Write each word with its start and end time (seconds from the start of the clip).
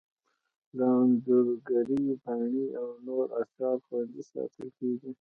د 0.77 0.79
انځورګرۍ 0.99 2.05
پاڼې 2.23 2.65
او 2.79 2.87
نور 3.07 3.25
اثار 3.41 3.77
خوندي 3.85 4.23
ساتل 4.31 4.67
کیږي. 4.77 5.09